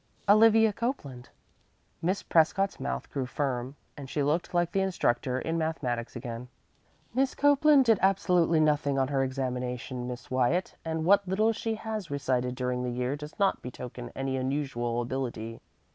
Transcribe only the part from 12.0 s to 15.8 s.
recited during the year does not betoken any unusual ability.